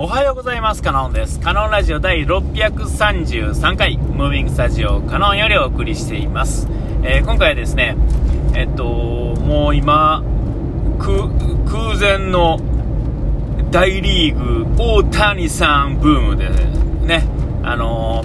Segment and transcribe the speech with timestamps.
[0.00, 0.82] おはようございます。
[0.84, 1.40] カノンです。
[1.40, 6.68] カノンラジオ第633回、ムービングスタジオカノンよりお送りしています。
[7.02, 7.96] えー、今回はですね、
[8.54, 10.22] えっと、もう今、
[11.00, 11.24] 空
[11.98, 12.60] 前の
[13.72, 16.48] 大リーグ、大谷さんブームで
[17.04, 17.24] ね、
[17.64, 18.22] あの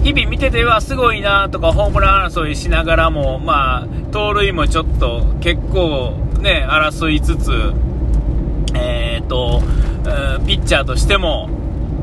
[0.00, 7.72] ー、日々見ててはすごいなとか、ホームラン争いしながらも、まあ、盗塁もちょっと結構ね、争いつつ、
[8.74, 9.62] えー、っと、
[10.46, 11.48] ピッチャーとしても、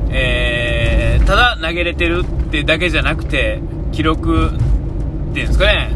[0.09, 5.91] えー、ただ投げれてるってだけじゃなくて、記録っていうんですかね、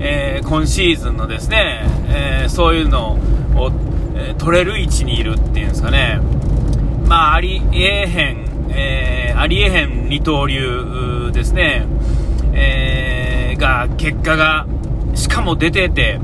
[0.00, 3.14] えー、今シーズンのですね、えー、そういうの
[3.56, 3.72] を、
[4.16, 6.20] え取れる位置にいるっていうんですかね、
[7.06, 11.86] まあ、ありえへん、えありえへん二刀流ですね、
[12.52, 14.66] えが、結果が、
[15.14, 16.20] しかも出てて、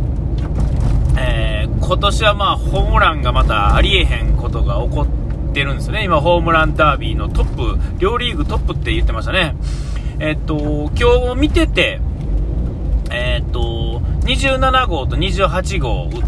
[1.87, 9.55] 今年はまあホームランがまたありえへんことが起こってるんですね、今、ホームランダービーのトップ、両リーグトップって言ってましたね。
[10.19, 12.01] えっと、今日見てて、
[13.11, 16.19] えっと、27号と28号打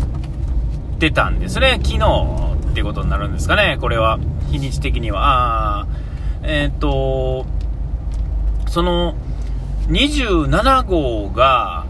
[0.97, 4.19] ってたんですね、昨日ってことになるんですかね、これは、
[4.51, 5.81] 日にち的には。
[5.81, 5.87] あ
[6.43, 7.47] えっと、
[8.69, 9.15] その、
[9.89, 11.87] 27号が、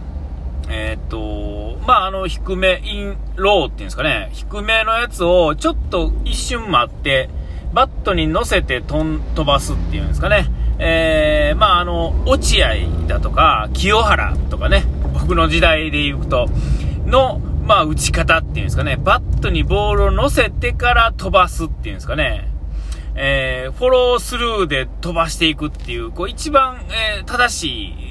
[0.69, 7.29] えっと、まあ、あの、低め、イン、ローっていうんですかね、低めのやつをちょっと一瞬待って、
[7.73, 10.47] バットに乗せて飛ばすっていうんですかね。
[10.79, 12.75] えー、まあ、あの、落合
[13.07, 14.85] だとか、清原とかね、
[15.15, 16.49] 僕の時代で言うと、
[17.07, 22.49] の、まあ、打ち方っていうんですかね、バットにボールを乗せてから飛ばすっていうんですかね、
[23.15, 26.79] えー、フォロースルーで飛ばしていくっていう、こう、一番、
[27.19, 27.65] えー、正し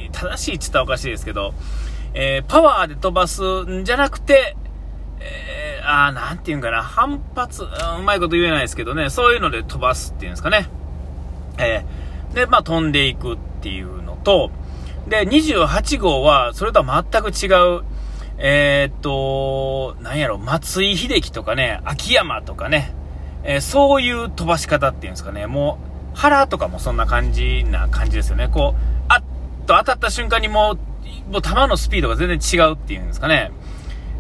[0.08, 1.54] い、正しいって言ったらおかしいですけど、
[2.14, 4.56] えー、パワーで飛ばすんじゃなくて、
[5.26, 7.68] えー、あなんていうんかな、反発う、
[8.00, 10.70] うまいこと言えないですけどね、そういうので飛ばすっていうんですかね。
[11.58, 14.52] えー、で、まあ飛んでいくっていうのと、
[15.08, 17.84] で、28号は、それとは全く違う、
[18.38, 22.94] えー、っと、なんやろ、松井秀喜とかね、秋山とかね、
[23.44, 25.80] えー、そういう飛ばし方っていうんですかね、も
[26.14, 28.48] う、腹とかもそんな感じな感じですよね。
[28.48, 29.24] こう、あっ
[29.68, 33.52] と当たった瞬間にもう、もう球のスピードが全然違うっていうんですかね。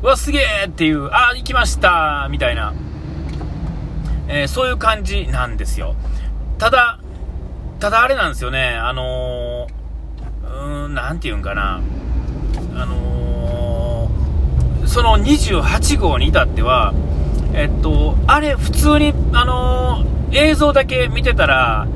[0.01, 2.73] うわ、すげえっていう、あ、行きましたみたいな、
[4.27, 5.95] えー、そういう感じなんですよ。
[6.57, 6.99] ただ、
[7.79, 11.81] ただあれなんですよね、あのー、うん、なんていうんかな、
[12.75, 16.93] あのー、その28号に至っては、
[17.53, 21.87] えっと、あれ、普通に、あの、映像だけ見てたら、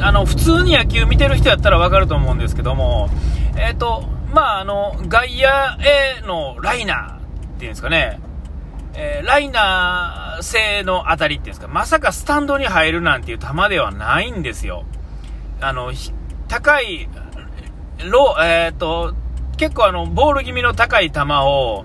[0.00, 3.08] あの、普通に野球見てる人やったらわかると思うんですけども、
[3.56, 5.48] えっと、まあ、あの、外野
[5.84, 7.21] へのライナー
[7.64, 8.20] いうんですかね、
[8.94, 14.84] えー、ライナー性の当たりっていうんですか、まさかスタンドに入るなんていう球ではないんですよ。
[15.60, 15.92] あの、
[16.48, 17.08] 高い、
[18.04, 19.14] ロえー、っと、
[19.56, 21.84] 結構あの、ボール気味の高い球を、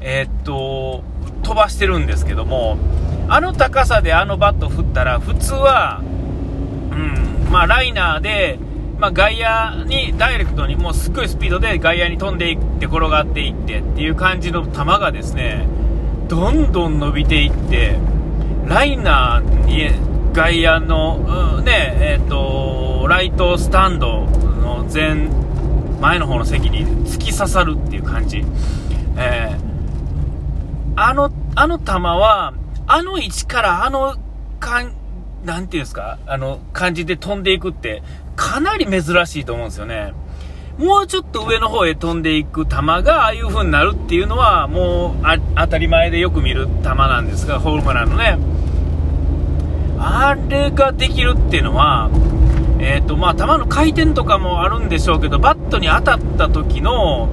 [0.00, 1.02] えー、っと、
[1.42, 2.78] 飛ばしてるんですけども、
[3.28, 8.58] あの高さであのバット振ったら、普通は、うん、まあ、ライナーで、
[8.98, 15.68] まあ、外野にダイレクトにもうすっごいスピードで外野に飛んでいって転がっていってっていう感じの球がですね
[16.28, 17.96] どんどん伸びていって
[18.66, 25.28] ライナーに外野の、うん、ねえーと、ライトスタンドの前
[26.00, 28.44] 前の方の席に突き刺さるっていう感じ、
[29.16, 32.52] えー、あのあの球は
[32.86, 34.16] あの位置からあの
[34.60, 34.82] か
[35.42, 36.18] んなんていうんですか？
[36.26, 38.02] あの感じで飛んでいくって
[38.36, 40.12] かなり珍しいと思うんですよね。
[40.78, 45.24] もうちょっと上の方へ飛んでいく球がああいう風になるっていうのはもう
[45.56, 48.38] 当たり前でよく見る球なんですが、ホームランのね。
[50.00, 52.08] あれができるっていうのは、
[52.78, 57.28] えっ、ー、と、まあ、球の回転とかもあるんでしょうけど、バットに当たった時の、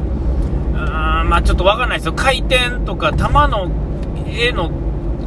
[0.76, 2.14] あまあ、ちょっとわかんないですよ。
[2.14, 3.70] 回転とか、球の
[4.28, 4.72] 絵の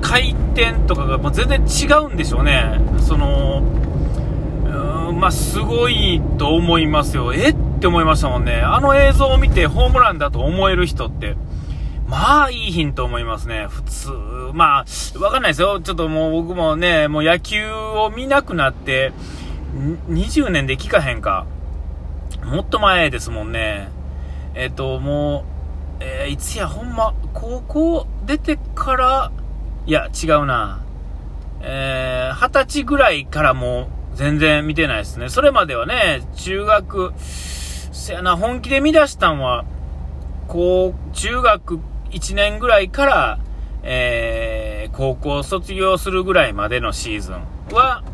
[0.01, 2.81] 回転とかがもう全然違うんでしょうね。
[2.99, 3.63] その、
[5.13, 7.35] まあ、すごいと思いますよ。
[7.35, 8.61] えって思いましたもんね。
[8.61, 11.37] あの映像を見てホームランだと思える人って、
[12.07, 13.67] まあ、いいヒント思いますね。
[13.69, 14.11] 普通。
[14.55, 15.81] まあ、わかんないですよ。
[15.81, 19.13] ちょっともう僕もね、もう野球を見なくなって、
[20.09, 21.47] 20年で聞かへんか。
[22.45, 23.91] もっと前ですもんね。
[24.55, 25.45] えっ、と、も
[26.01, 29.33] う、えー、いつや、ほんま、高校出てから、
[29.89, 30.83] いや、違うな。
[31.63, 35.31] えー、二十歳ぐらいからも全然見てないですね。
[35.31, 39.65] それまではね、中学、せやな、本気で見出したんは、
[40.47, 41.81] こう、中学
[42.11, 43.39] 1年ぐらいから、
[43.83, 47.37] えー、高校卒業するぐらいまでのシーズン
[47.75, 48.05] は、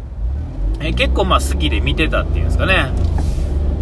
[0.79, 2.93] えー、結構まあ好きで見てたっていうんですかね。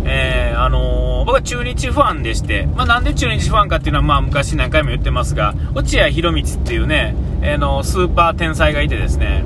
[0.05, 9.45] えー、あのー、僕は中日ファンでして、まあ、なんで中日ファンかっていうのは、まあ、昔何回も言ってますが、落合博満っていうね、えー、のスーパー天才がいてですね、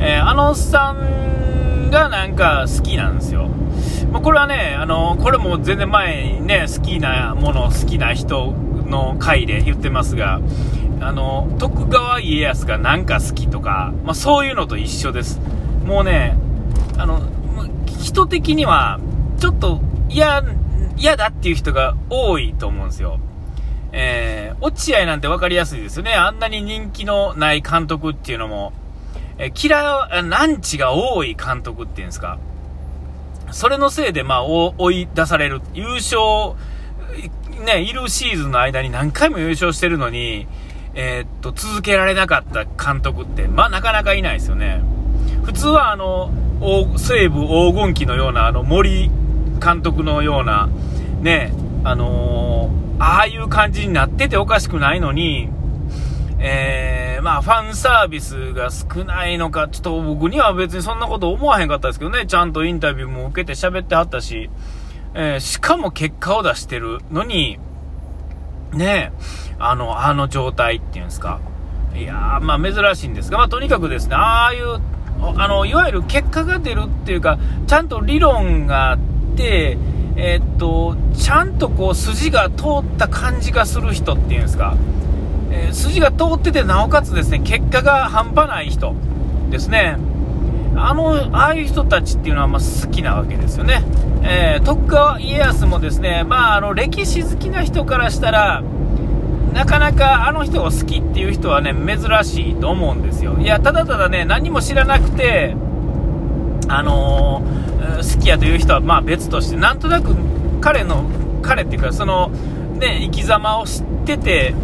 [0.00, 3.48] えー、あのおっさんがなんか好きなんですよ。
[4.10, 8.52] まあ、これはね、あのこれも全然前にね、好きなもの、好きな人
[8.86, 10.40] の回で言ってますが、
[11.00, 15.40] あの徳川家康がなんか好きとか、まあ、そういうのと一緒です。
[15.84, 16.36] もうね、
[16.96, 17.22] あの、
[18.00, 19.00] 人的には、
[19.42, 20.44] ちょっと嫌、
[20.96, 23.18] 嫌だっていう人が多いと思うんですよ。
[23.90, 26.14] えー、落合なんて分かりやすいですよね。
[26.14, 28.72] あんなに人気のない監督っていうのも、
[29.38, 32.38] えー、嫌い、難地が多い監督っていうんですか。
[33.50, 35.60] それのせいで、まあ、追い出される。
[35.74, 36.54] 優勝、
[37.64, 40.46] ね、いるシーズンの間に何回も優勝してるのに、
[40.94, 44.84] えー、っと、続けられなかった監督って、まあ、なかなかいないですよね。
[45.42, 46.30] 普通は、あの、
[46.96, 49.10] 西武黄金期のような、あの、森
[49.62, 50.68] 監督のような、
[51.20, 51.52] ね、
[51.84, 55.48] あのー、ああいう感じになってておかしくないのに、
[56.38, 64.50] えー、まあ、ファンサービスが少ないのか、ちょっと僕には別にそんなこと思わへんかったですけどね、ちゃんとインタビューも受けて喋ってはったし、
[65.14, 67.58] えー、しかも結果を出してるのに、
[68.72, 69.12] ね
[69.58, 71.40] あの、あの状態っていうんですか。
[71.94, 74.80] いやー、まあ珍しいんですが、まあとにかくですね、ああいう、
[75.36, 77.38] あの、いわゆる結果が出るっていうか、
[77.68, 84.76] ちゃんと理論があって、えー、っと、ちゃんとこう筋が通った感じがする人っていうんですか、
[85.50, 88.94] えー、筋が通ってて、なおかつですね、結果が半端ない人
[89.50, 89.96] ですね。
[90.76, 93.82] あの、ああいう人たちっていうのはま好きなわけですよね。
[94.22, 98.62] えー、徳川家康もですね、まあ、あの、歴史好きな人からしたら、
[99.52, 103.36] なかなかあの人が好きっていう人はね、珍しいと思うんですよ。
[103.38, 105.54] いや、ただただね、何も知らなくて、
[106.72, 110.16] あのー、好きやという人はまあ別として、なんとなく
[110.60, 111.04] 彼の、
[111.42, 112.28] 彼っていうか、その、
[112.78, 114.54] ね、生き様を知ってて、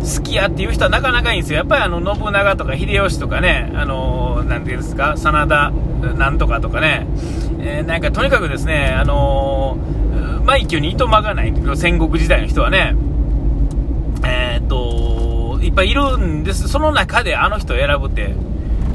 [0.00, 1.58] 好きやっていう人はなかなかいいんですよ。
[1.58, 5.72] やっぱりあの、信長とか秀吉とかね、あのー、なんていうんですか、真田
[6.16, 7.06] なんとかとかね、
[7.58, 12.94] えー、なんかとにかくですね、あのー、マイキュにいとまがない戦国時代の人はね、
[14.24, 16.68] えー、っと、いっぱいいるんです。
[16.68, 18.34] その中であの人を選ぶって、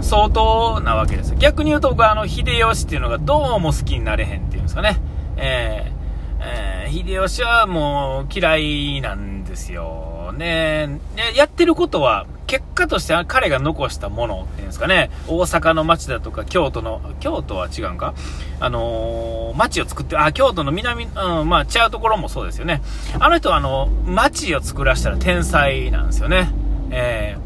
[0.01, 1.35] 相当なわけです。
[1.35, 4.97] 逆に言うと僕はあの、秀吉っていうのがどうも好きになれへんっていうんですかね。
[5.37, 10.33] えー、えー、秀吉はもう嫌いなんですよ。
[10.35, 10.99] ね
[11.35, 18.13] やってることは、結果として彼が残したものっていうんですかね、大阪の街だとか京都の、京都は違うんか？
[18.59, 21.09] あのー、街を作って、あ、京都の南、う
[21.43, 22.81] ん、まあ違うところもそうですよね。
[23.19, 26.49] あの人はあの、街を作らせたら天才なんですよね。
[26.91, 27.37] え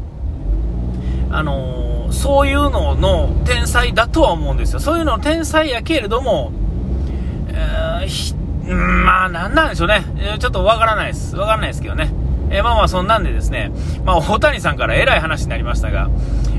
[1.28, 1.85] ー、あのー
[2.16, 4.80] そういうのの天才だとは思うんですよ。
[4.80, 6.50] そういうの天才やけれども、
[7.48, 10.02] えー、まあ、なんなんでしょうね。
[10.38, 11.36] ちょっとわからないです。
[11.36, 12.10] わからないですけどね。
[12.50, 13.70] えー、まあまあ、そんなんでですね、
[14.04, 16.08] まあ、大谷さんからえらい話になりましたが、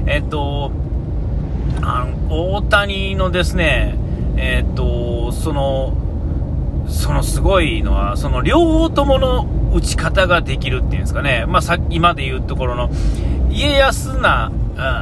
[0.05, 0.71] えっと、
[1.81, 3.97] あの、大谷のですね、
[4.37, 5.97] えっと、その、
[6.87, 12.89] そのすごいのは、その両方ともの打ち方ができるっていうんですかね、まあ、さ今で言うところの、
[13.49, 14.51] 家康な、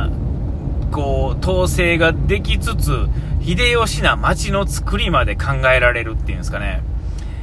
[0.10, 0.25] うん
[0.95, 3.09] こう、統制ができつつ、
[3.44, 6.83] 秀吉な街の作りまで考えられるっていうんですかね。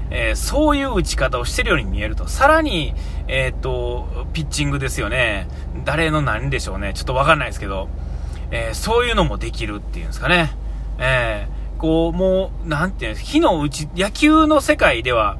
[0.08, 2.26] えー、そういう打ち方をしてるように見えると。
[2.28, 2.94] さらに、
[3.28, 5.48] えー、っと、ピッチングですよね。
[5.84, 6.94] 誰の何でしょうね。
[6.94, 7.90] ちょっとわかんないですけど、
[8.50, 10.50] えー、そういうのもできるっていうんですかね。
[10.98, 15.36] えこう、もう、なんていうんです火の打ち、野球の世界では、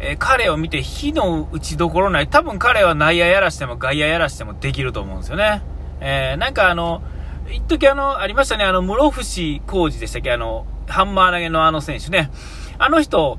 [0.00, 2.28] え彼を見て火の打ちどころない。
[2.28, 5.62] 多分彼は内野やらしても外野やらしてもできると思うんですよね。
[6.00, 7.02] えなんかあの、
[7.50, 12.30] 一時あの、ありましたね、あの、室伏浩二でしたっけ、あの、ハンマー投げのあの選手ね。
[12.78, 13.38] あの人、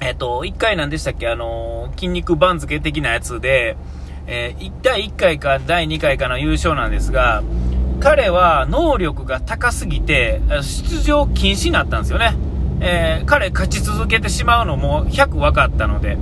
[0.00, 3.76] えっ、と、一回なんでしたっけ、あの、筋肉番付的なやつで、
[4.26, 7.42] えー、第1回か第2回かの優勝なんですが、
[8.00, 12.36] 彼は能力が高すぎて、出場禁止になったんですよね。
[12.80, 16.18] えー、彼勝ち続けてしまうのも100分かったので、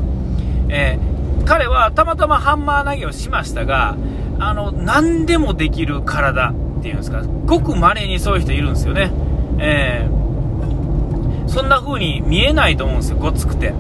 [0.69, 3.97] えー、彼はたまたまハンマー投げをしましたが、
[4.38, 6.52] あの、何でもできる体。
[6.81, 9.13] っていうんですか、ごく稀にそういう人いるんですよね。
[9.59, 13.75] えー、そんな風に見えないと思うんですよ、ごつくて。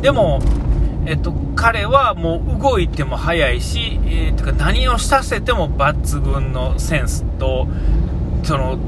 [0.00, 0.40] でも、
[1.06, 7.66] えっと、彼はもう動いても速いし、えー、てか何をさせても抜群のセンスと、
[8.44, 8.78] その、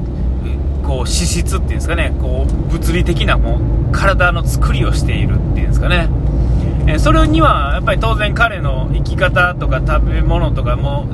[0.83, 6.07] こう、資質っていうんですかね、こう、物理的なもう、体の作りをしているっていうんですかね。
[6.87, 11.07] えー、それには、やっぱり当然彼の生き方とか食べ物とかも、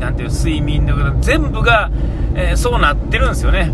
[0.00, 1.90] なんていう睡眠とか全部が、
[2.34, 3.70] えー、そうなってるんですよね。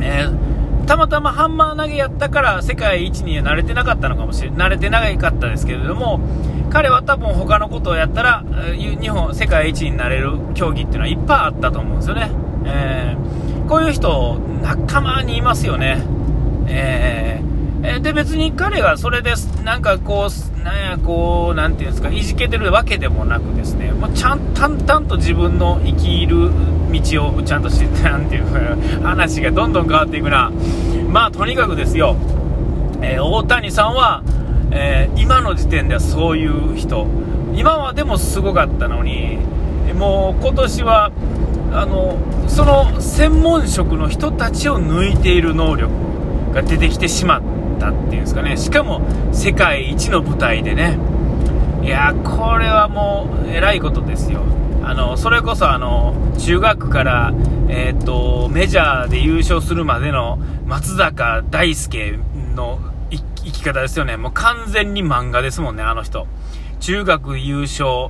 [0.00, 6.20] えー、たまたまハンマー投げやったから世界一には慣れてなかったのかもしれ慣れてなかったですけれども
[6.70, 8.44] 彼は多分他のことをやったら
[8.76, 12.30] 日本世界一になれる競技っていうのはいっぱいあったと思うんですよね、
[12.66, 16.02] えー、こういう人仲間にいますよね、
[16.66, 26.50] えー、で別に彼がそれでなんかこうなんやこうなんていうんですかいじけてるわけでもなくですねもうちゃん淡々と自分の生きる
[26.90, 30.50] 道をちゃんと知ってなんていう話がどんどん変わっていくな。
[31.10, 32.16] まあとにかくですよ、
[33.02, 34.22] えー、大谷さんは、
[34.70, 37.06] えー、今の時点ではそういう人。
[37.54, 39.38] 今はでもすごかったのに
[39.96, 41.12] もう今年は
[41.72, 42.18] あの
[42.48, 45.92] その専門職の人たちを抜いている能力
[46.52, 47.63] が出てきてしまった。
[47.90, 48.56] っていうんですかね。
[48.56, 49.00] しかも
[49.32, 50.98] 世界一の舞台でね。
[51.82, 54.40] いやこれはもうえらいことですよ。
[54.82, 57.32] あのそれこそあの中学から、
[57.68, 62.18] えーと、メジャーで優勝するまでの松坂大輔
[62.54, 64.16] の生き方ですよね。
[64.16, 66.26] もう完全に漫画ですもんねあの人。
[66.80, 68.08] 中学優勝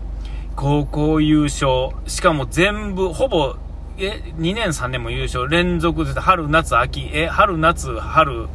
[0.57, 3.57] 高校優勝しかも全部ほぼ
[3.99, 5.49] え2年3年も優勝。
[5.49, 8.49] 連続で春夏秋え春夏春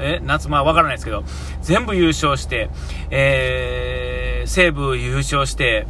[0.00, 1.24] え夏、まあわからないですけど、
[1.62, 2.70] 全部優勝して、
[3.10, 5.86] えー、西武優勝して、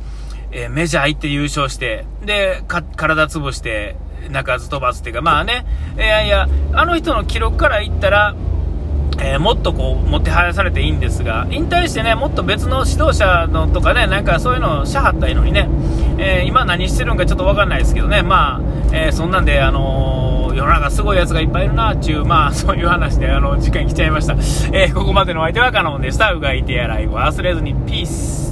[0.51, 3.97] えー、メジャー行って優勝して、で、体潰して、
[4.31, 5.65] 鳴かず飛ばずっていうか、まあね、
[5.97, 8.35] いやいや、あの人の記録から言ったら、
[9.21, 15.69] えー、もっとこう、もてはやされていいんですが、引退してね、もっと別の指導者のとかね、なんかそういうのをしゃはったらいいのにね、
[16.19, 18.61] えー、今何してるんかちょっとわかんないですけどね、まあ、
[18.93, 20.18] えー、そんなんで、あの
[20.59, 24.35] 世の中すごいやつがいっぱいいるなっていう、まあ、そういう話で、あの、時間来ちゃいました。
[24.77, 26.33] えー、ここまでのお相手はカノンでした。
[26.33, 28.48] うがいてやらい忘れずに、ピース。